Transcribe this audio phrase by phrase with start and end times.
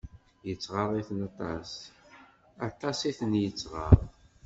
[0.47, 1.19] Yettɣaḍ-iten,
[2.67, 3.99] aṭas i ten-yettɣaḍ.